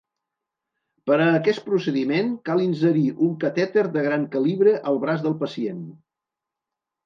[1.09, 5.89] Per a aquest procediment, cal inserir un catèter de gran calibre al braç del pacient.